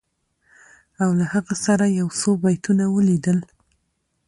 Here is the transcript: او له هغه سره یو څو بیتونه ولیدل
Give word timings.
او 1.03 1.09
له 1.19 1.25
هغه 1.33 1.53
سره 1.65 1.85
یو 1.99 2.07
څو 2.19 2.31
بیتونه 2.43 2.83
ولیدل 2.95 3.39